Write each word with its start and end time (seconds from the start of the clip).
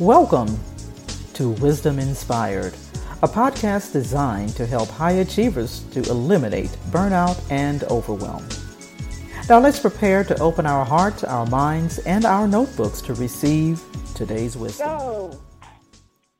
Welcome 0.00 0.58
to 1.34 1.50
Wisdom 1.60 1.98
Inspired, 1.98 2.72
a 3.22 3.28
podcast 3.28 3.92
designed 3.92 4.56
to 4.56 4.64
help 4.64 4.88
high 4.88 5.20
achievers 5.20 5.80
to 5.90 6.00
eliminate 6.08 6.70
burnout 6.88 7.38
and 7.50 7.84
overwhelm. 7.84 8.48
Now 9.50 9.60
let's 9.60 9.78
prepare 9.78 10.24
to 10.24 10.40
open 10.40 10.64
our 10.64 10.86
hearts, 10.86 11.22
our 11.22 11.44
minds, 11.44 11.98
and 11.98 12.24
our 12.24 12.48
notebooks 12.48 13.02
to 13.02 13.12
receive 13.12 13.82
today's 14.14 14.56
wisdom. 14.56 14.88
So, 14.88 15.40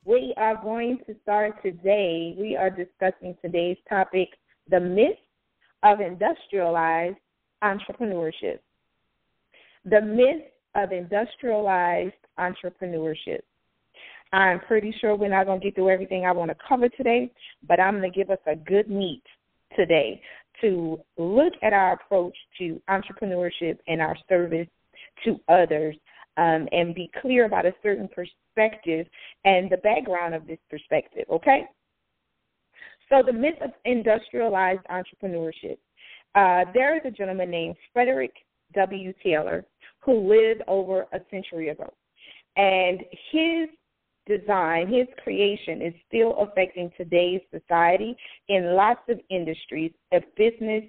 we 0.06 0.32
are 0.38 0.56
going 0.56 1.00
to 1.06 1.14
start 1.20 1.62
today. 1.62 2.34
We 2.38 2.56
are 2.56 2.70
discussing 2.70 3.36
today's 3.44 3.76
topic 3.90 4.38
the 4.70 4.80
myth 4.80 5.18
of 5.82 6.00
industrialized 6.00 7.18
entrepreneurship. 7.62 8.60
The 9.84 10.00
myth 10.00 10.44
of 10.74 10.92
industrialized 10.92 12.14
entrepreneurship. 12.38 13.40
I'm 14.32 14.60
pretty 14.60 14.94
sure 15.00 15.16
we're 15.16 15.28
not 15.28 15.46
going 15.46 15.60
to 15.60 15.64
get 15.64 15.74
through 15.74 15.90
everything 15.90 16.24
I 16.24 16.32
want 16.32 16.50
to 16.50 16.56
cover 16.68 16.88
today, 16.88 17.32
but 17.66 17.80
I'm 17.80 17.98
going 17.98 18.10
to 18.10 18.16
give 18.16 18.30
us 18.30 18.38
a 18.46 18.54
good 18.54 18.88
meat 18.88 19.22
today 19.76 20.20
to 20.60 21.00
look 21.18 21.52
at 21.62 21.72
our 21.72 21.94
approach 21.94 22.36
to 22.58 22.80
entrepreneurship 22.88 23.78
and 23.88 24.00
our 24.00 24.16
service 24.28 24.68
to 25.24 25.40
others 25.48 25.96
um, 26.36 26.68
and 26.72 26.94
be 26.94 27.10
clear 27.20 27.44
about 27.44 27.66
a 27.66 27.74
certain 27.82 28.08
perspective 28.08 29.06
and 29.44 29.70
the 29.70 29.78
background 29.78 30.34
of 30.34 30.46
this 30.46 30.58
perspective, 30.68 31.24
okay? 31.30 31.64
So, 33.08 33.22
the 33.26 33.32
myth 33.32 33.56
of 33.60 33.70
industrialized 33.84 34.82
entrepreneurship. 34.90 35.78
Uh, 36.36 36.70
there 36.72 36.96
is 36.96 37.02
a 37.04 37.10
gentleman 37.10 37.50
named 37.50 37.74
Frederick 37.92 38.32
W. 38.74 39.12
Taylor 39.22 39.64
who 39.98 40.28
lived 40.28 40.62
over 40.68 41.06
a 41.12 41.18
century 41.30 41.70
ago. 41.70 41.92
And 42.56 43.00
his 43.32 43.68
design, 44.26 44.88
his 44.88 45.06
creation 45.22 45.82
is 45.82 45.94
still 46.08 46.36
affecting 46.38 46.90
today's 46.96 47.40
society 47.50 48.16
in 48.48 48.74
lots 48.76 49.00
of 49.08 49.18
industries 49.30 49.92
of 50.12 50.22
business, 50.36 50.84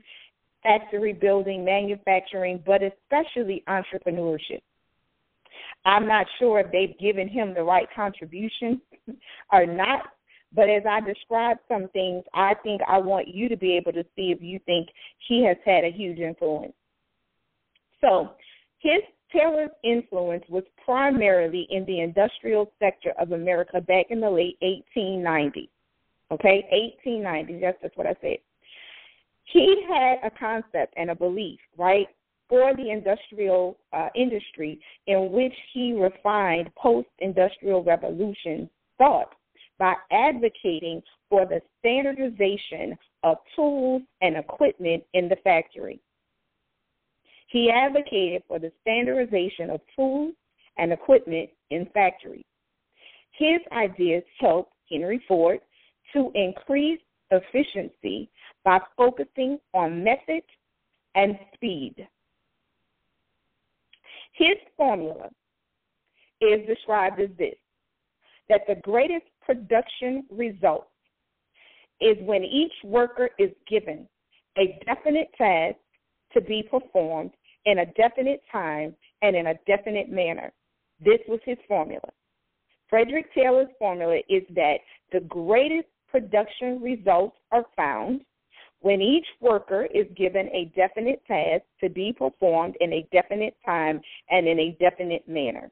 factory 0.63 1.13
building, 1.13 1.65
manufacturing, 1.65 2.61
but 2.65 2.81
especially 2.83 3.63
entrepreneurship. 3.67 4.61
I'm 5.85 6.07
not 6.07 6.27
sure 6.39 6.59
if 6.59 6.71
they've 6.71 6.97
given 6.99 7.27
him 7.27 7.53
the 7.53 7.63
right 7.63 7.87
contribution 7.95 8.81
or 9.51 9.65
not, 9.65 10.03
but 10.53 10.69
as 10.69 10.83
I 10.89 10.99
describe 11.01 11.57
some 11.67 11.87
things, 11.89 12.23
I 12.33 12.53
think 12.61 12.81
I 12.87 12.97
want 12.97 13.27
you 13.27 13.49
to 13.49 13.57
be 13.57 13.75
able 13.77 13.93
to 13.93 14.03
see 14.15 14.31
if 14.31 14.41
you 14.41 14.59
think 14.65 14.89
he 15.27 15.43
has 15.45 15.57
had 15.65 15.83
a 15.83 15.91
huge 15.91 16.19
influence. 16.19 16.73
So, 18.01 18.31
his 18.79 19.01
Taylor's 19.31 19.71
influence 19.83 20.43
was 20.49 20.63
primarily 20.83 21.67
in 21.69 21.85
the 21.85 22.01
industrial 22.01 22.71
sector 22.79 23.13
of 23.19 23.31
America 23.31 23.79
back 23.81 24.07
in 24.09 24.19
the 24.19 24.29
late 24.29 24.57
1890s. 24.61 25.69
Okay, 26.31 26.93
1890s, 27.05 27.61
yes, 27.61 27.75
that's 27.81 27.95
what 27.97 28.07
I 28.07 28.15
said. 28.21 28.37
He 29.45 29.83
had 29.87 30.17
a 30.23 30.31
concept 30.31 30.93
and 30.95 31.09
a 31.09 31.15
belief, 31.15 31.59
right, 31.77 32.07
for 32.47 32.75
the 32.75 32.89
industrial 32.89 33.77
uh, 33.93 34.09
industry 34.15 34.79
in 35.07 35.31
which 35.31 35.53
he 35.73 35.93
refined 35.93 36.69
post 36.75 37.07
industrial 37.19 37.83
revolution 37.83 38.69
thought 38.97 39.33
by 39.79 39.95
advocating 40.11 41.01
for 41.29 41.45
the 41.45 41.61
standardization 41.79 42.97
of 43.23 43.37
tools 43.55 44.01
and 44.21 44.37
equipment 44.37 45.03
in 45.13 45.27
the 45.27 45.37
factory. 45.43 45.99
He 47.51 47.69
advocated 47.69 48.43
for 48.47 48.59
the 48.59 48.71
standardization 48.81 49.69
of 49.69 49.81
tools 49.95 50.33
and 50.77 50.93
equipment 50.93 51.49
in 51.69 51.85
factories. 51.93 52.45
His 53.37 53.59
ideas 53.73 54.23
helped 54.39 54.71
Henry 54.89 55.21
Ford 55.27 55.59
to 56.13 56.31
increase 56.33 56.99
efficiency 57.29 58.29
by 58.63 58.79
focusing 58.95 59.59
on 59.73 60.03
method 60.03 60.43
and 61.15 61.37
speed. 61.53 62.07
His 64.33 64.55
formula 64.77 65.29
is 66.39 66.65
described 66.67 67.19
as 67.19 67.29
this 67.37 67.55
that 68.47 68.61
the 68.67 68.75
greatest 68.75 69.25
production 69.45 70.25
result 70.29 70.87
is 71.99 72.17
when 72.21 72.43
each 72.43 72.73
worker 72.83 73.29
is 73.37 73.51
given 73.69 74.07
a 74.57 74.79
definite 74.85 75.29
task 75.37 75.75
to 76.33 76.41
be 76.41 76.63
performed 76.63 77.31
in 77.65 77.79
a 77.79 77.85
definite 77.93 78.41
time 78.51 78.95
and 79.21 79.35
in 79.35 79.47
a 79.47 79.59
definite 79.67 80.09
manner. 80.09 80.51
This 81.03 81.19
was 81.27 81.39
his 81.45 81.57
formula. 81.67 82.09
Frederick 82.89 83.33
Taylor's 83.33 83.69
formula 83.79 84.17
is 84.29 84.43
that 84.55 84.77
the 85.11 85.21
greatest 85.21 85.87
production 86.09 86.81
results 86.81 87.37
are 87.51 87.65
found 87.75 88.21
when 88.81 89.01
each 89.01 89.25
worker 89.39 89.87
is 89.93 90.05
given 90.17 90.47
a 90.47 90.71
definite 90.75 91.23
task 91.25 91.63
to 91.79 91.89
be 91.89 92.11
performed 92.11 92.75
in 92.81 92.93
a 92.93 93.07
definite 93.11 93.55
time 93.65 94.01
and 94.29 94.47
in 94.47 94.59
a 94.59 94.77
definite 94.79 95.27
manner. 95.27 95.71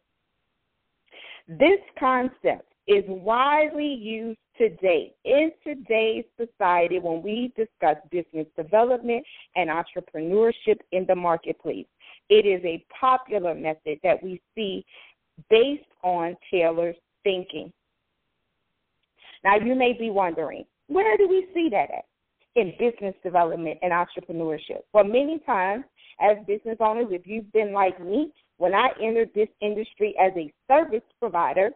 This 1.47 1.79
concept 1.99 2.71
is 2.89 3.03
widely 3.07 3.93
used 3.93 4.39
today 4.57 5.13
in 5.23 5.51
today's 5.63 6.25
society 6.37 6.97
when 6.97 7.21
we 7.21 7.53
discuss 7.55 7.97
business 8.09 8.47
development 8.57 9.23
and 9.55 9.69
entrepreneurship 9.69 10.79
in 10.91 11.05
the 11.07 11.15
marketplace. 11.15 11.85
It 12.29 12.47
is 12.47 12.65
a 12.65 12.83
popular 12.99 13.53
method 13.53 13.99
that 14.03 14.21
we 14.23 14.41
see 14.55 14.83
based 15.51 15.85
on 16.03 16.35
Taylor's 16.49 16.95
thinking. 17.23 17.71
Now, 19.43 19.57
you 19.57 19.75
may 19.75 19.93
be 19.93 20.09
wondering, 20.09 20.65
where 20.87 21.15
do 21.15 21.27
we 21.29 21.47
see 21.53 21.69
that 21.69 21.91
at? 21.91 22.05
In 22.55 22.73
business 22.79 23.13
development 23.23 23.77
and 23.83 23.93
entrepreneurship. 23.93 24.81
Well, 24.93 25.03
many 25.03 25.39
times 25.45 25.85
as 26.19 26.37
business 26.47 26.77
owners, 26.79 27.07
if 27.11 27.27
you've 27.27 27.51
been 27.53 27.71
like 27.71 28.03
me, 28.03 28.33
when 28.57 28.73
I 28.73 28.89
entered 29.01 29.29
this 29.35 29.47
industry 29.61 30.15
as 30.19 30.33
a 30.35 30.51
service 30.67 31.03
provider, 31.19 31.69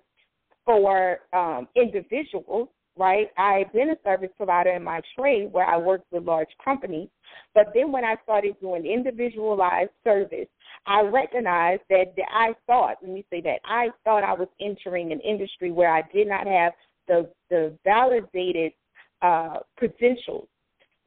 for 0.66 1.19
um, 1.34 1.68
individuals, 1.75 2.69
right? 2.97 3.28
I've 3.38 3.72
been 3.74 3.90
a 3.90 3.97
service 4.03 4.29
provider 4.38 4.72
in 4.72 4.84
my 4.84 5.01
trade 5.18 5.51
where 5.51 5.66
I 5.66 5.78
worked 5.78 6.12
with 6.12 6.24
large 6.24 6.50
companies. 6.63 7.09
But 7.56 7.72
then 7.74 7.91
when 7.91 8.03
I 8.03 8.16
started 8.24 8.59
doing 8.59 8.85
individualized 8.85 9.91
service, 10.03 10.47
I 10.85 11.02
recognized 11.02 11.81
that 11.90 12.13
I 12.31 12.53
thought, 12.68 12.97
let 13.02 13.12
me 13.12 13.25
say 13.29 13.41
that, 13.41 13.59
I 13.66 13.90
thought 14.03 14.23
I 14.23 14.34
was 14.34 14.47
entering 14.62 15.12
an 15.12 15.19
industry 15.22 15.72
where 15.72 15.94
I 15.94 16.03
did 16.13 16.28
not 16.28 16.46
have 16.47 16.73
the, 17.07 17.29
the 17.50 17.78
validated 17.84 18.73
uh, 19.22 19.59
credentials 19.78 20.47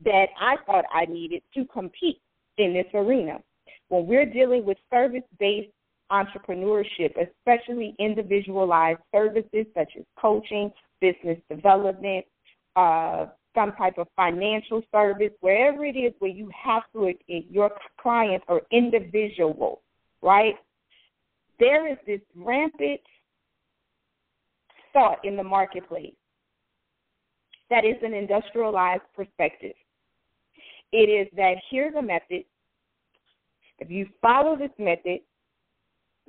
that 0.04 0.26
I 0.40 0.56
thought 0.66 0.84
I 0.92 1.06
needed 1.06 1.42
to 1.54 1.64
compete 1.66 2.20
in 2.58 2.72
this 2.72 2.86
arena. 2.94 3.38
When 3.88 4.06
we're 4.06 4.26
dealing 4.26 4.64
with 4.64 4.78
service 4.90 5.22
based 5.38 5.70
entrepreneurship, 6.10 7.14
especially 7.16 7.94
individualized 7.98 9.00
services 9.12 9.66
such 9.74 9.92
as 9.98 10.04
coaching, 10.18 10.70
business 11.00 11.38
development, 11.50 12.24
uh, 12.76 13.26
some 13.54 13.72
type 13.72 13.98
of 13.98 14.06
financial 14.16 14.82
service, 14.92 15.32
wherever 15.40 15.84
it 15.84 15.96
is 15.96 16.12
where 16.18 16.30
you 16.30 16.50
have 16.62 16.82
to, 16.92 17.12
your 17.26 17.70
clients 18.00 18.44
are 18.48 18.60
individual, 18.70 19.82
right? 20.22 20.54
There 21.58 21.90
is 21.90 21.96
this 22.06 22.20
rampant 22.34 23.00
thought 24.92 25.24
in 25.24 25.36
the 25.36 25.42
marketplace 25.42 26.14
that 27.70 27.84
is 27.84 27.96
an 28.02 28.14
industrialized 28.14 29.02
perspective. 29.14 29.74
It 30.92 31.08
is 31.08 31.26
that 31.36 31.56
here's 31.70 31.94
a 31.94 32.02
method. 32.02 32.44
If 33.78 33.90
you 33.90 34.06
follow 34.22 34.56
this 34.56 34.70
method, 34.78 35.20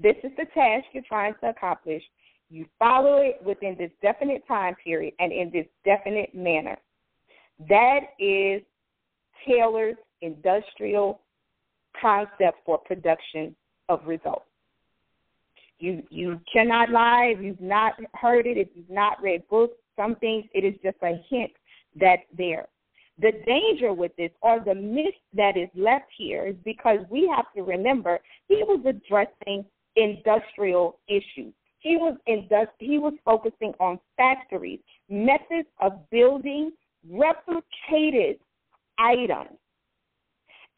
this 0.01 0.15
is 0.23 0.31
the 0.37 0.45
task 0.53 0.85
you're 0.93 1.03
trying 1.07 1.33
to 1.41 1.49
accomplish. 1.49 2.03
You 2.49 2.65
follow 2.79 3.17
it 3.17 3.41
within 3.43 3.75
this 3.77 3.91
definite 4.01 4.47
time 4.47 4.75
period 4.83 5.13
and 5.19 5.31
in 5.31 5.51
this 5.51 5.65
definite 5.83 6.33
manner. 6.33 6.77
That 7.67 8.01
is 8.19 8.61
Taylor's 9.45 9.95
industrial 10.21 11.21
concept 11.99 12.59
for 12.65 12.77
production 12.79 13.55
of 13.89 14.01
results. 14.05 14.45
You 15.79 16.03
you 16.09 16.39
cannot 16.51 16.89
lie 16.89 17.33
if 17.35 17.43
you've 17.43 17.61
not 17.61 17.93
heard 18.15 18.47
it, 18.47 18.57
if 18.57 18.67
you've 18.75 18.89
not 18.89 19.21
read 19.21 19.47
books, 19.49 19.75
some 19.95 20.15
things 20.15 20.45
it 20.53 20.63
is 20.63 20.73
just 20.83 20.97
a 21.03 21.21
hint 21.29 21.51
that's 21.99 22.23
there. 22.35 22.67
The 23.19 23.31
danger 23.45 23.93
with 23.93 24.15
this 24.15 24.31
or 24.41 24.59
the 24.63 24.75
myth 24.75 25.15
that 25.33 25.57
is 25.57 25.69
left 25.75 26.05
here 26.15 26.45
is 26.45 26.55
because 26.63 26.99
we 27.09 27.31
have 27.35 27.45
to 27.55 27.63
remember 27.63 28.19
he 28.47 28.63
was 28.63 28.79
addressing 28.85 29.65
industrial 29.97 30.99
issues. 31.07 31.53
He 31.79 31.97
was 31.97 32.17
he 32.79 32.99
was 32.99 33.13
focusing 33.25 33.73
on 33.79 33.99
factories, 34.17 34.79
methods 35.09 35.67
of 35.81 36.09
building 36.11 36.71
replicated 37.11 38.39
items 38.99 39.57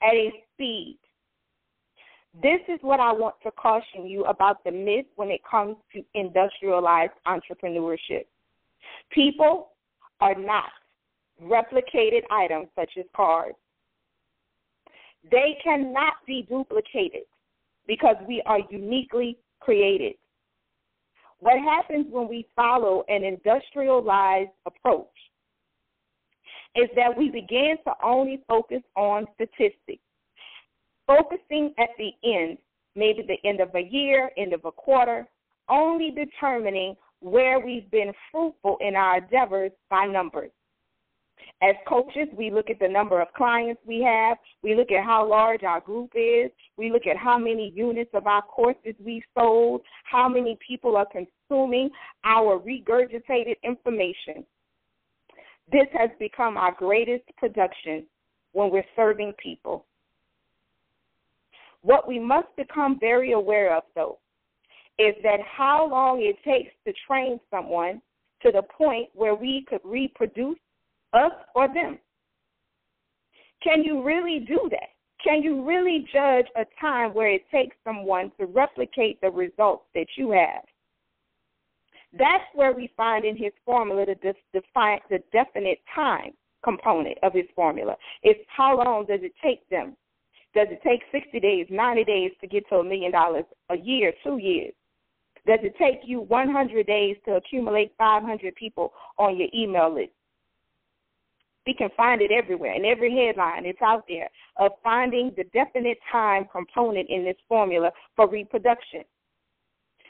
at 0.04 0.14
a 0.14 0.32
speed 0.54 0.98
This 2.42 2.62
is 2.68 2.80
what 2.82 3.00
I 3.00 3.12
want 3.12 3.36
to 3.44 3.52
caution 3.52 4.08
you 4.08 4.26
about 4.26 4.64
the 4.64 4.72
myth 4.72 5.08
when 5.16 5.30
it 5.32 5.42
comes 5.50 5.78
to 5.94 6.04
industrialized 6.14 7.14
entrepreneurship. 7.28 8.26
People 9.12 9.72
are 10.22 10.36
not 10.36 10.72
replicated 11.44 12.22
items 12.32 12.68
such 12.76 12.92
as 13.00 13.06
cars. 13.16 13.56
They 15.32 15.58
cannot 15.64 16.16
be 16.28 16.44
duplicated 16.50 17.24
because 17.90 18.16
we 18.28 18.40
are 18.46 18.60
uniquely 18.70 19.36
created. 19.60 20.14
What 21.40 21.58
happens 21.58 22.06
when 22.12 22.30
we 22.30 22.46
follow 22.56 23.04
an 23.10 23.24
industrialized 23.24 24.52
approach 24.68 25.08
is 26.76 26.88
that 26.96 27.18
we 27.18 27.32
begin 27.32 27.78
to 27.86 27.94
only 28.04 28.44
focus 28.48 28.84
on 28.96 29.26
statistics, 29.34 30.04
focusing 31.08 31.74
at 31.80 31.90
the 31.98 32.12
end, 32.24 32.60
maybe 32.96 33.24
the 33.24 33.50
end 33.50 33.60
of 33.60 33.74
a 33.74 33.82
year, 33.82 34.30
end 34.38 34.54
of 34.54 34.66
a 34.66 34.72
quarter, 34.72 35.28
only 35.68 36.12
determining 36.12 36.96
where 37.22 37.60
we've 37.60 37.90
been 37.90 38.14
fruitful 38.32 38.78
in 38.82 38.96
our 38.96 39.18
endeavors 39.18 39.72
by 39.90 40.06
numbers. 40.06 40.52
As 41.62 41.76
coaches, 41.88 42.28
we 42.38 42.52
look 42.52 42.70
at 42.70 42.80
the 42.80 42.88
number 42.88 43.22
of 43.22 43.28
clients 43.34 43.82
we 43.86 44.02
have. 44.02 44.38
We 44.64 44.76
look 44.76 44.92
at 44.92 45.04
how 45.04 45.28
large 45.30 45.64
our 45.64 45.82
group 45.82 46.12
is. 46.16 46.52
We 46.78 46.90
look 46.92 47.06
at 47.06 47.18
how 47.18 47.38
many 47.38 47.74
units 47.76 48.12
of 48.14 48.28
our 48.28 48.42
courses 48.42 48.96
we've 49.04 49.24
sold, 49.38 49.82
how 50.04 50.30
many 50.30 50.58
people 50.66 50.96
are 50.96 51.06
consuming 51.06 51.90
our 52.24 52.60
regurgitated 52.60 53.56
information. 53.64 54.46
This 55.72 55.88
has 55.94 56.10
become 56.18 56.56
our 56.56 56.72
greatest 56.72 57.26
production 57.38 58.06
when 58.54 58.72
we're 58.72 58.86
serving 58.96 59.34
people. 59.42 59.86
What 61.82 62.08
we 62.08 62.20
must 62.20 62.48
become 62.58 62.98
very 63.00 63.34
aware 63.34 63.76
of, 63.76 63.84
though, 63.96 64.20
is 64.98 65.16
that 65.24 65.40
how 65.42 65.88
long 65.90 66.22
it 66.22 66.38
takes 66.44 66.74
to 66.86 66.94
train 67.08 67.40
someone 67.50 68.02
to 68.42 68.52
the 68.52 68.64
point 68.64 69.10
where 69.14 69.36
we 69.36 69.66
could 69.70 69.82
reproduce 69.84 70.58
us 71.14 71.32
or 71.56 71.68
them. 71.68 71.98
Can 73.64 73.84
you 73.84 74.04
really 74.04 74.46
do 74.48 74.68
that? 74.72 74.90
Can 75.24 75.44
you 75.44 75.66
really 75.66 76.06
judge 76.14 76.46
a 76.56 76.66
time 76.80 77.14
where 77.14 77.30
it 77.30 77.42
takes 77.52 77.76
someone 77.84 78.32
to 78.40 78.46
replicate 78.46 79.20
the 79.22 79.30
results 79.30 79.84
that 79.94 80.08
you 80.18 80.32
have? 80.32 80.64
That's 82.14 82.44
where 82.56 82.74
we 82.74 82.92
find 82.96 83.26
in 83.26 83.36
his 83.36 83.52
formula 83.66 84.06
the, 84.06 84.34
the 84.54 85.20
definite 85.32 85.80
time 85.94 86.32
component 86.64 87.18
of 87.22 87.34
his 87.34 87.46
formula. 87.56 87.96
It's 88.24 88.40
how 88.56 88.78
long 88.78 89.06
does 89.06 89.20
it 89.22 89.34
take 89.44 89.68
them? 89.70 89.96
Does 90.56 90.68
it 90.72 90.82
take 90.84 91.02
60 91.12 91.40
days, 91.40 91.68
90 91.70 92.04
days 92.06 92.32
to 92.42 92.48
get 92.48 92.68
to 92.70 92.78
a 92.78 92.84
million 92.84 93.12
dollars 93.12 93.46
a 93.70 93.78
year, 93.78 94.14
two 94.24 94.38
years? 94.38 94.74
Does 95.46 95.60
it 95.62 95.76
take 95.78 96.02
you 96.04 96.22
100 96.22 96.88
days 96.88 97.18
to 97.26 97.36
accumulate 97.36 97.94
500 97.98 98.56
people 98.56 98.94
on 99.18 99.38
your 99.38 99.48
email 99.54 99.94
list? 99.94 100.12
We 101.70 101.76
can 101.76 101.90
find 101.96 102.20
it 102.20 102.32
everywhere. 102.32 102.74
In 102.74 102.84
every 102.84 103.16
headline, 103.16 103.64
it's 103.64 103.84
out 103.84 104.04
there 104.08 104.28
of 104.58 104.72
finding 104.84 105.32
the 105.38 105.44
definite 105.54 106.00
time 106.12 106.48
component 106.52 107.08
in 107.12 107.24
this 107.24 107.36
formula 107.48 107.92
for 108.16 108.28
reproduction. 108.28 109.04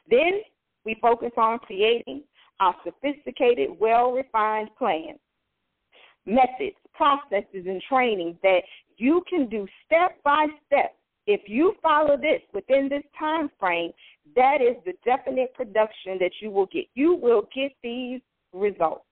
Then 0.10 0.40
we 0.86 0.96
focus 1.02 1.32
on 1.36 1.60
creating 1.60 2.24
our 2.62 2.74
sophisticated, 2.86 3.72
well 3.78 4.14
refined 4.14 4.70
plan, 4.78 5.20
methods, 6.26 6.78
processes, 6.94 7.66
and 7.66 7.82
training 7.90 8.38
that 8.42 8.62
you 8.96 9.22
can 9.30 9.50
do 9.50 9.68
step 9.86 10.12
by 10.24 10.48
step. 10.66 10.96
If 11.28 11.42
you 11.48 11.74
follow 11.84 12.16
this 12.16 12.40
within 12.54 12.88
this 12.88 13.04
time 13.20 13.50
frame, 13.60 13.92
that 14.34 14.62
is 14.62 14.78
the 14.86 14.94
definite 15.04 15.54
production 15.56 16.20
that 16.22 16.32
you 16.40 16.52
will 16.52 16.68
get. 16.68 16.86
You 16.96 17.16
will 17.16 17.50
get 17.54 17.74
these 17.84 18.22
results. 18.54 19.04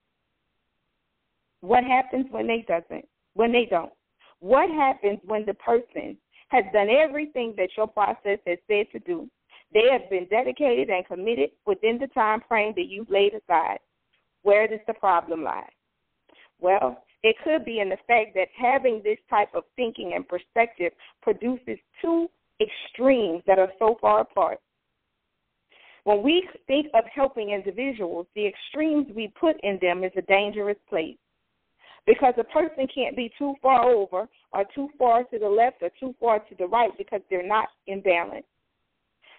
What 1.68 1.84
happens 1.84 2.28
when 2.31 2.48
they 2.48 2.64
doesn't? 2.66 3.06
When 3.34 3.52
they 3.52 3.68
don't? 3.69 3.92
What 4.40 4.69
happens 4.69 5.19
when 5.25 5.46
the 5.46 5.54
person 5.56 6.18
has 6.48 6.64
done 6.72 6.88
everything 6.90 7.56
that 7.58 7.72
your 7.75 7.88
process 7.88 8.40
has 8.48 8.58
said 8.69 8.86
to 8.94 9.00
do? 9.00 9.30
They 9.74 9.84
have 9.92 10.10
been 10.10 10.28
dedicated 10.30 10.90
and 10.90 11.06
committed 11.06 11.50
within 11.66 11.98
the 12.00 12.08
time 12.08 12.40
frame 12.48 12.72
that 12.78 12.88
you've 12.88 13.10
laid 13.10 13.34
aside. 13.34 13.80
Where 14.44 14.66
does 14.66 14.80
the 14.88 14.94
problem 14.94 15.44
lie? 15.44 15.68
Well, 16.62 17.04
it 17.22 17.36
could 17.44 17.66
be 17.66 17.81
in 17.81 17.90
the 17.90 17.98
fact 18.08 18.34
that 18.36 18.48
having 18.58 19.02
this 19.04 19.20
type 19.30 19.50
of 19.54 19.63
thinking 19.75 20.13
and 20.16 20.25
perspective 20.25 20.94
produces 21.22 21.78
two 22.02 22.30
extremes 22.62 23.44
that 23.46 23.60
are 23.60 23.74
so 23.78 23.98
far 24.00 24.22
apart. 24.22 24.60
When 26.06 26.24
we 26.24 26.48
think 26.66 26.88
of 26.94 27.04
helping 27.13 27.50
individuals, 27.50 28.25
the 28.36 28.48
extremes 28.48 29.08
we 29.13 29.34
put 29.38 29.58
in 29.63 29.80
them 29.81 30.06
is 30.06 30.13
a 30.16 30.22
dangerous 30.22 30.78
place. 30.88 31.18
Because 32.07 32.33
a 32.38 32.44
person 32.45 32.88
can't 32.94 33.15
be 33.15 33.31
too 33.38 33.54
far 33.62 33.83
over 33.83 34.27
or 34.54 34.63
too 34.74 34.89
far 34.98 35.25
to 35.25 35.38
the 35.38 35.48
left 35.48 35.83
or 35.83 35.92
too 36.00 36.15
far 36.19 36.39
to 36.39 36.56
the 36.57 36.65
right 36.65 36.92
because 36.98 37.21
they're 37.30 37.45
not 37.45 37.68
in 37.86 38.01
balance. 38.01 38.45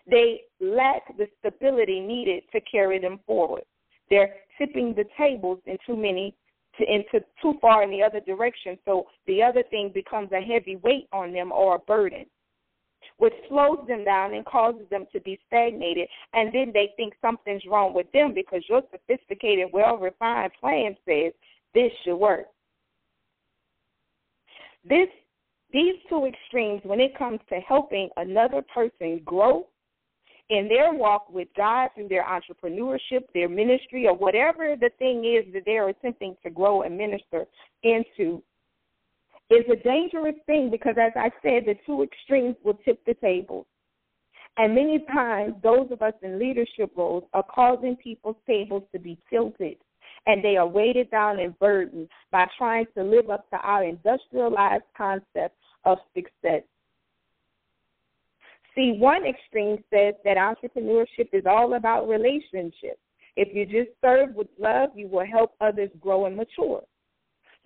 They 0.08 0.42
lack 0.60 1.16
the 1.16 1.26
stability 1.40 2.00
needed 2.00 2.44
to 2.52 2.60
carry 2.60 2.98
them 2.98 3.20
forward. 3.26 3.64
They're 4.10 4.34
tipping 4.58 4.94
the 4.94 5.04
tables 5.16 5.60
in 5.66 5.78
too 5.86 5.96
many 5.96 6.34
to 6.78 6.84
into 6.84 7.24
too 7.42 7.54
far 7.60 7.82
in 7.82 7.90
the 7.90 8.02
other 8.02 8.20
direction, 8.20 8.78
so 8.84 9.06
the 9.26 9.42
other 9.42 9.62
thing 9.70 9.90
becomes 9.92 10.30
a 10.32 10.40
heavy 10.40 10.76
weight 10.76 11.08
on 11.12 11.32
them 11.32 11.52
or 11.52 11.76
a 11.76 11.78
burden, 11.80 12.24
which 13.16 13.32
slows 13.48 13.78
them 13.88 14.04
down 14.04 14.34
and 14.34 14.44
causes 14.46 14.88
them 14.90 15.06
to 15.12 15.20
be 15.20 15.38
stagnated. 15.46 16.08
And 16.34 16.54
then 16.54 16.70
they 16.72 16.92
think 16.96 17.14
something's 17.20 17.64
wrong 17.66 17.94
with 17.94 18.10
them 18.12 18.32
because 18.34 18.62
your 18.68 18.82
sophisticated, 18.90 19.68
well 19.72 19.96
refined 19.96 20.52
plan 20.60 20.96
says 21.06 21.32
this 21.74 21.90
should 22.04 22.16
work. 22.16 22.46
This 24.84 25.08
these 25.72 25.96
two 26.08 26.24
extremes 26.24 26.80
when 26.84 27.00
it 27.00 27.16
comes 27.18 27.40
to 27.50 27.56
helping 27.60 28.08
another 28.16 28.62
person 28.74 29.20
grow 29.24 29.66
in 30.50 30.66
their 30.66 30.94
walk 30.94 31.28
with 31.30 31.48
God 31.56 31.90
through 31.94 32.08
their 32.08 32.24
entrepreneurship, 32.24 33.24
their 33.34 33.50
ministry, 33.50 34.06
or 34.06 34.14
whatever 34.14 34.76
the 34.80 34.90
thing 34.98 35.24
is 35.24 35.52
that 35.52 35.64
they're 35.66 35.90
attempting 35.90 36.36
to 36.42 36.50
grow 36.50 36.82
and 36.82 36.96
minister 36.96 37.44
into, 37.82 38.42
is 39.50 39.64
a 39.70 39.76
dangerous 39.76 40.36
thing 40.46 40.70
because, 40.70 40.94
as 40.98 41.12
I 41.16 41.30
said, 41.42 41.64
the 41.66 41.74
two 41.84 42.02
extremes 42.02 42.56
will 42.64 42.78
tip 42.84 43.04
the 43.04 43.14
tables. 43.14 43.66
And 44.56 44.74
many 44.74 45.04
times, 45.12 45.54
those 45.62 45.90
of 45.90 46.02
us 46.02 46.14
in 46.22 46.38
leadership 46.38 46.92
roles 46.96 47.24
are 47.34 47.44
causing 47.44 47.96
people's 47.96 48.36
tables 48.46 48.84
to 48.92 48.98
be 48.98 49.18
tilted, 49.30 49.76
and 50.28 50.44
they 50.44 50.56
are 50.56 50.66
weighted 50.66 51.10
down 51.10 51.40
and 51.40 51.58
burdened 51.58 52.06
by 52.30 52.46
trying 52.56 52.86
to 52.94 53.02
live 53.02 53.30
up 53.30 53.48
to 53.50 53.56
our 53.56 53.82
industrialized 53.82 54.84
concept 54.96 55.56
of 55.84 55.98
success. 56.14 56.62
See, 58.74 58.92
one 58.98 59.24
extreme 59.24 59.82
says 59.90 60.14
that 60.24 60.36
entrepreneurship 60.36 61.30
is 61.32 61.44
all 61.46 61.74
about 61.74 62.08
relationships. 62.08 63.00
If 63.36 63.48
you 63.54 63.64
just 63.64 63.96
serve 64.04 64.34
with 64.34 64.48
love, 64.58 64.90
you 64.94 65.08
will 65.08 65.26
help 65.26 65.52
others 65.60 65.90
grow 65.98 66.26
and 66.26 66.36
mature. 66.36 66.82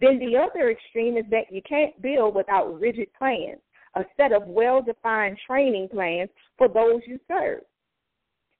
Then 0.01 0.21
the 0.21 0.39
other 0.39 0.71
extreme 0.71 1.17
is 1.17 1.25
that 1.31 1.51
you 1.51 1.63
can't 1.69 2.01
build 2.01 2.35
without 2.35 2.81
rigid 2.81 3.09
plans, 3.19 3.59
a 3.97 4.05
set 4.17 4.33
of 4.33 4.45
well 4.47 4.83
defined 4.83 5.37
training 5.47 5.89
plans 5.93 6.31
for 6.57 6.69
those 6.69 7.01
you 7.07 7.19
serve. 7.27 7.63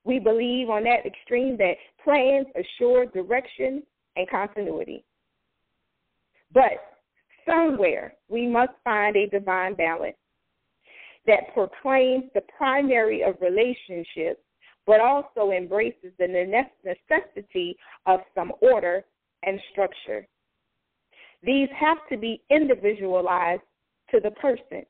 We 0.05 0.19
believe 0.19 0.69
on 0.69 0.85
that 0.85 1.07
extreme 1.07 1.57
that 1.59 1.75
plans 2.03 2.47
assure 2.57 3.07
direction 3.07 3.83
and 4.17 4.29
continuity. 4.29 5.05
But 6.53 6.73
somewhere 7.49 8.15
we 8.29 8.47
must 8.47 8.73
find 8.85 9.17
a 9.17 9.29
divine 9.29 9.75
balance 9.75 10.17
that 11.27 11.55
proclaims 11.55 12.25
the 12.35 12.43
primary 12.57 13.23
of 13.23 13.37
relationships, 13.41 14.41
but 14.87 15.01
also 15.01 15.53
embraces 15.53 16.13
the 16.19 16.27
necessity 16.85 17.77
of 18.07 18.21
some 18.35 18.53
order 18.61 19.05
and 19.45 19.61
structure. 19.71 20.27
These 21.45 21.69
have 21.79 21.99
to 22.11 22.17
be 22.17 22.43
individualized 22.51 23.63
to 24.11 24.21
the 24.21 24.33
person 24.33 24.85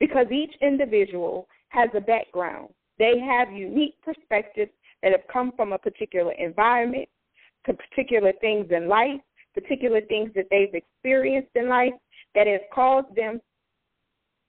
because 0.00 0.26
each 0.30 0.54
individual 0.60 1.46
has 1.68 1.90
a 1.94 2.00
background. 2.00 2.68
They 2.98 3.18
have 3.18 3.52
unique 3.52 3.94
perspectives 4.02 4.70
that 5.02 5.12
have 5.12 5.26
come 5.32 5.52
from 5.56 5.72
a 5.72 5.78
particular 5.78 6.32
environment, 6.32 7.08
to 7.66 7.74
particular 7.74 8.32
things 8.40 8.66
in 8.70 8.88
life, 8.88 9.20
particular 9.54 10.00
things 10.02 10.30
that 10.34 10.46
they've 10.50 10.74
experienced 10.74 11.50
in 11.54 11.68
life 11.68 11.92
that 12.34 12.46
has 12.46 12.60
caused 12.72 13.14
them 13.14 13.40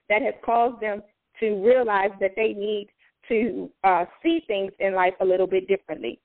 that 0.10 0.22
has 0.22 0.34
caused 0.44 0.82
them 0.82 1.02
to 1.40 1.66
realize 1.66 2.12
that 2.20 2.32
they 2.36 2.54
need 2.54 2.88
to 3.28 3.70
uh, 3.84 4.06
see 4.22 4.42
things 4.48 4.72
in 4.80 4.94
life 4.94 5.14
a 5.22 5.26
little 5.26 5.48
bit 5.48 5.68
differently. 5.68 6.20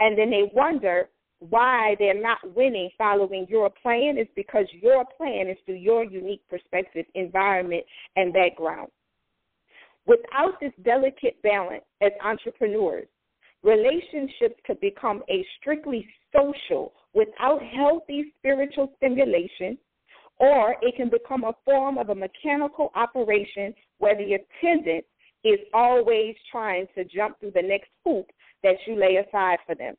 And 0.00 0.18
then 0.18 0.30
they 0.30 0.50
wonder 0.54 1.08
why 1.38 1.96
they're 1.98 2.20
not 2.20 2.38
winning 2.54 2.88
following 2.96 3.46
your 3.48 3.70
plan 3.82 4.16
is 4.18 4.26
because 4.34 4.64
your 4.72 5.04
plan 5.16 5.48
is 5.48 5.56
through 5.66 5.76
your 5.76 6.04
unique 6.04 6.42
perspective, 6.48 7.04
environment, 7.14 7.84
and 8.16 8.32
background. 8.32 8.88
Without 10.06 10.60
this 10.60 10.72
delicate 10.84 11.40
balance 11.42 11.84
as 12.00 12.12
entrepreneurs, 12.22 13.08
relationships 13.62 14.54
could 14.64 14.80
become 14.80 15.22
a 15.28 15.44
strictly 15.58 16.06
social 16.32 16.92
without 17.12 17.60
healthy 17.62 18.32
spiritual 18.38 18.92
stimulation, 18.96 19.76
or 20.38 20.76
it 20.82 20.94
can 20.96 21.08
become 21.08 21.44
a 21.44 21.56
form 21.64 21.98
of 21.98 22.10
a 22.10 22.14
mechanical 22.14 22.92
operation 22.94 23.74
where 23.98 24.16
the 24.16 24.34
attendant 24.34 25.04
is 25.44 25.58
always 25.72 26.36
trying 26.50 26.86
to 26.94 27.04
jump 27.04 27.40
through 27.40 27.52
the 27.52 27.62
next 27.62 27.88
hoop 28.04 28.30
that 28.62 28.76
you 28.86 28.96
lay 28.96 29.16
aside 29.16 29.58
for 29.66 29.74
them. 29.74 29.94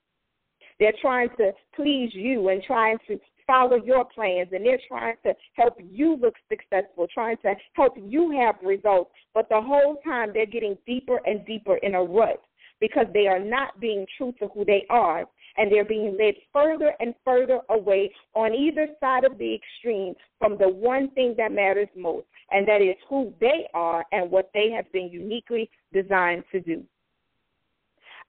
They're 0.80 0.94
trying 1.02 1.30
to 1.38 1.52
please 1.76 2.12
you 2.14 2.50
and 2.50 2.62
trying 2.64 2.98
to 3.08 3.20
follow 3.48 3.78
your 3.84 4.06
plans 4.06 4.50
and 4.52 4.66
they're 4.66 4.80
trying 4.88 5.16
to 5.24 5.34
help 5.54 5.78
you 5.80 6.18
look 6.18 6.36
successful, 6.50 7.08
trying 7.12 7.38
to 7.38 7.56
help 7.74 7.96
you 7.98 8.32
have 8.32 8.56
results. 8.62 9.10
But 9.34 9.50
the 9.50 9.62
whole 9.62 9.98
time 10.06 10.32
they're 10.34 10.46
getting 10.46 10.78
deeper 10.86 11.20
and 11.26 11.46
deeper 11.46 11.78
in 11.78 11.96
a 11.96 12.04
rut 12.04 12.42
because 12.80 13.08
they 13.14 13.28
are 13.28 13.40
not 13.40 13.80
being 13.80 14.06
true 14.18 14.34
to 14.40 14.48
who 14.50 14.66
they 14.66 14.86
are 14.90 15.26
and 15.58 15.72
they're 15.72 15.86
being 15.86 16.16
led 16.20 16.36
further 16.54 16.94
and 17.00 17.16
further 17.26 17.62
away 17.70 18.14
on 18.36 18.54
either 18.54 18.88
side 19.00 19.24
of 19.24 19.38
the 19.38 19.56
extreme 19.56 20.14
from 20.38 20.58
the 20.58 20.70
one 20.70 21.10
thing 21.12 21.34
that 21.38 21.52
matters 21.52 21.88
most, 21.96 22.28
and 22.52 22.68
that 22.68 22.82
is 22.82 22.96
who 23.10 23.34
they 23.42 23.68
are 23.74 24.06
and 24.12 24.30
what 24.30 24.52
they 24.54 24.70
have 24.70 24.92
been 24.92 25.10
uniquely 25.10 25.70
designed 25.92 26.44
to 26.52 26.60
do. 26.60 26.84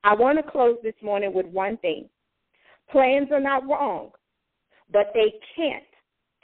I 0.04 0.14
want 0.14 0.38
to 0.38 0.50
close 0.50 0.78
this 0.82 0.94
morning 1.02 1.34
with 1.34 1.46
one 1.46 1.76
thing. 1.78 2.08
Plans 2.90 3.28
are 3.30 3.40
not 3.40 3.68
wrong, 3.68 4.12
but 4.92 5.12
they 5.14 5.34
can't 5.54 5.84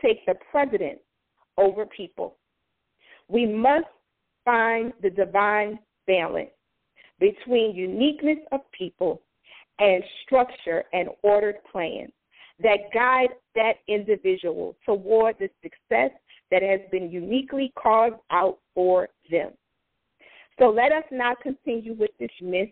take 0.03 0.25
the 0.27 0.35
president 0.51 0.99
over 1.57 1.87
people. 1.87 2.37
We 3.29 3.47
must 3.47 3.87
find 4.45 4.93
the 5.03 5.11
divine 5.11 5.79
balance 6.07 6.51
between 7.19 7.75
uniqueness 7.75 8.39
of 8.53 8.61
people 8.73 9.23
and 9.79 10.03
structure 10.25 10.85
and 10.93 11.09
ordered 11.23 11.57
plans 11.71 12.13
that 12.63 12.79
guide 12.93 13.31
that 13.55 13.75
individual 13.89 14.77
toward 14.85 15.37
the 15.39 15.49
success 15.63 16.11
that 16.51 16.63
has 16.63 16.81
been 16.93 17.11
uniquely 17.11 17.73
carved 17.81 18.19
out 18.31 18.59
for 18.75 19.09
them. 19.31 19.51
So 20.59 20.67
let 20.67 20.93
us 20.93 21.05
not 21.11 21.41
continue 21.41 21.95
with 21.95 22.11
this 22.21 22.31
myth 22.41 22.69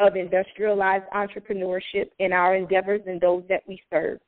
of 0.00 0.16
industrialized 0.16 1.04
entrepreneurship 1.14 2.10
in 2.18 2.32
our 2.32 2.54
endeavors 2.56 3.00
and 3.06 3.20
those 3.20 3.44
that 3.48 3.62
we 3.66 3.80
serve. 3.90 4.18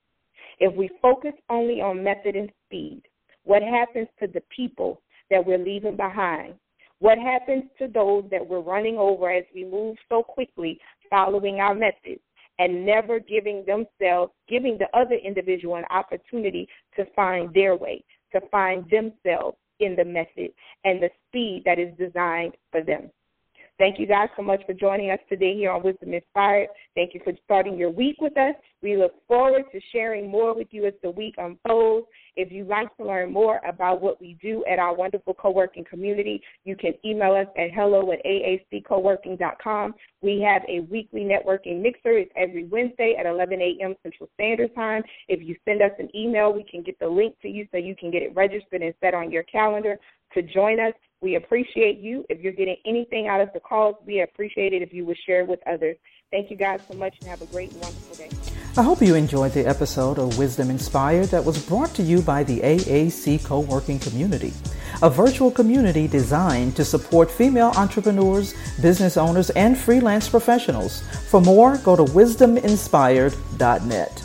If 0.58 0.74
we 0.74 0.88
focus 1.02 1.32
only 1.50 1.80
on 1.80 2.04
method 2.04 2.36
and 2.36 2.50
speed, 2.66 3.02
what 3.44 3.62
happens 3.62 4.08
to 4.20 4.26
the 4.26 4.42
people 4.54 5.02
that 5.30 5.44
we're 5.44 5.58
leaving 5.58 5.96
behind? 5.96 6.54
What 7.00 7.18
happens 7.18 7.64
to 7.78 7.88
those 7.88 8.24
that 8.30 8.46
we're 8.46 8.60
running 8.60 8.96
over 8.96 9.30
as 9.30 9.44
we 9.54 9.64
move 9.64 9.96
so 10.08 10.22
quickly 10.22 10.80
following 11.10 11.60
our 11.60 11.74
methods 11.74 12.20
and 12.58 12.86
never 12.86 13.18
giving 13.18 13.64
themselves, 13.66 14.32
giving 14.48 14.78
the 14.78 14.88
other 14.96 15.16
individual 15.16 15.76
an 15.76 15.84
opportunity 15.90 16.68
to 16.96 17.04
find 17.16 17.52
their 17.52 17.76
way, 17.76 18.04
to 18.32 18.40
find 18.50 18.88
themselves 18.90 19.56
in 19.80 19.96
the 19.96 20.04
method 20.04 20.50
and 20.84 21.02
the 21.02 21.10
speed 21.28 21.62
that 21.64 21.78
is 21.78 21.92
designed 21.98 22.56
for 22.70 22.82
them? 22.82 23.10
Thank 23.76 23.98
you 23.98 24.06
guys 24.06 24.28
so 24.36 24.42
much 24.42 24.62
for 24.66 24.72
joining 24.72 25.10
us 25.10 25.18
today 25.28 25.56
here 25.56 25.72
on 25.72 25.82
Wisdom 25.82 26.14
Inspired. 26.14 26.68
Thank 26.94 27.12
you 27.12 27.20
for 27.24 27.32
starting 27.44 27.76
your 27.76 27.90
week 27.90 28.20
with 28.20 28.36
us. 28.36 28.54
We 28.82 28.96
look 28.96 29.14
forward 29.26 29.64
to 29.72 29.80
sharing 29.90 30.30
more 30.30 30.54
with 30.54 30.68
you 30.70 30.86
as 30.86 30.92
the 31.02 31.10
week 31.10 31.34
unfolds. 31.38 32.06
If 32.36 32.52
you'd 32.52 32.68
like 32.68 32.96
to 32.98 33.04
learn 33.04 33.32
more 33.32 33.60
about 33.66 34.00
what 34.00 34.20
we 34.20 34.36
do 34.40 34.64
at 34.70 34.78
our 34.78 34.94
wonderful 34.94 35.34
co-working 35.34 35.84
community, 35.90 36.40
you 36.64 36.76
can 36.76 36.92
email 37.04 37.34
us 37.34 37.48
at 37.58 37.72
hello 37.72 38.12
at 38.12 38.24
aaccoworking.com. 38.24 39.94
We 40.22 40.40
have 40.42 40.62
a 40.68 40.80
weekly 40.80 41.22
networking 41.22 41.82
mixer. 41.82 42.18
It's 42.18 42.30
every 42.36 42.66
Wednesday 42.66 43.16
at 43.18 43.26
11 43.26 43.60
a.m. 43.60 43.94
Central 44.04 44.28
Standard 44.34 44.72
Time. 44.76 45.02
If 45.26 45.42
you 45.42 45.56
send 45.64 45.82
us 45.82 45.92
an 45.98 46.14
email, 46.14 46.52
we 46.52 46.62
can 46.62 46.82
get 46.82 46.98
the 47.00 47.08
link 47.08 47.34
to 47.42 47.48
you 47.48 47.66
so 47.72 47.78
you 47.78 47.96
can 47.96 48.12
get 48.12 48.22
it 48.22 48.34
registered 48.36 48.82
and 48.82 48.94
set 49.00 49.14
on 49.14 49.32
your 49.32 49.42
calendar 49.44 49.98
to 50.34 50.42
join 50.42 50.80
us. 50.80 50.92
We 51.20 51.36
appreciate 51.36 51.98
you. 51.98 52.24
If 52.28 52.40
you're 52.40 52.52
getting 52.52 52.76
anything 52.84 53.28
out 53.28 53.40
of 53.40 53.48
the 53.54 53.60
calls, 53.60 53.94
we 54.06 54.20
appreciate 54.20 54.74
it 54.74 54.82
if 54.82 54.92
you 54.92 55.06
would 55.06 55.18
share 55.26 55.44
with 55.44 55.60
others. 55.66 55.96
Thank 56.30 56.50
you 56.50 56.56
guys 56.56 56.80
so 56.90 56.94
much 56.94 57.14
and 57.20 57.28
have 57.28 57.42
a 57.42 57.46
great 57.46 57.72
and 57.72 57.80
wonderful 57.80 58.16
day. 58.16 58.28
I 58.76 58.82
hope 58.82 59.00
you 59.00 59.14
enjoyed 59.14 59.52
the 59.52 59.64
episode 59.64 60.18
of 60.18 60.36
Wisdom 60.36 60.68
Inspired 60.68 61.26
that 61.26 61.44
was 61.44 61.64
brought 61.64 61.94
to 61.94 62.02
you 62.02 62.20
by 62.20 62.42
the 62.42 62.58
AAC 62.60 63.44
Co-working 63.44 64.00
Community, 64.00 64.52
a 65.00 65.08
virtual 65.08 65.52
community 65.52 66.08
designed 66.08 66.74
to 66.74 66.84
support 66.84 67.30
female 67.30 67.70
entrepreneurs, 67.76 68.52
business 68.82 69.16
owners, 69.16 69.50
and 69.50 69.78
freelance 69.78 70.28
professionals. 70.28 71.04
For 71.30 71.40
more, 71.40 71.76
go 71.78 71.94
to 71.94 72.02
wisdominspired.net. 72.02 74.23